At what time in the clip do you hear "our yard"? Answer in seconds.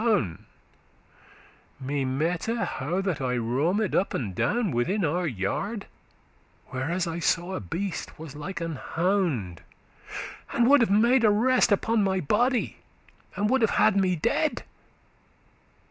5.05-5.85